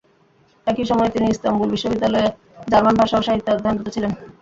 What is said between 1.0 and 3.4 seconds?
তিনি ইস্তাম্বুল বিশ্ববিদ্যালয়ে জার্মান ভাষা ও